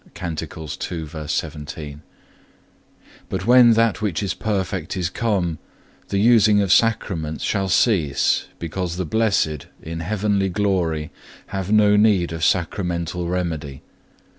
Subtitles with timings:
[0.19, 0.35] (1)
[3.29, 5.59] But when that which is perfect is come,
[6.07, 11.11] the using of Sacraments shall cease, because the Blessed in heavenly glory
[11.53, 13.83] have no need of Sacramental remedy.